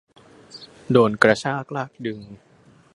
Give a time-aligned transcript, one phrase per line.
[0.91, 2.19] โดนกระชากลากดึง